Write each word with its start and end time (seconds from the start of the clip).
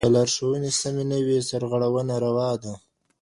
که 0.03 0.07
لارښوونې 0.15 0.71
سمې 0.81 1.03
نه 1.11 1.17
وي 1.25 1.37
سرغړونه 1.49 2.15
روا 2.25 2.51
ده. 2.63 2.73